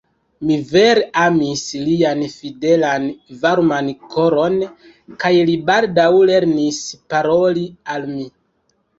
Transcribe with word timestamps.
Mi 0.49 0.55
vere 0.69 1.01
amis 1.23 1.59
lian 1.89 2.21
fidelan 2.35 3.03
varman 3.43 3.91
koron, 4.13 4.55
kaj 5.25 5.31
li 5.49 5.57
baldaŭ 5.67 6.07
lernis 6.31 6.79
paroli 7.15 7.67
al 7.97 8.09
mi. 8.15 8.25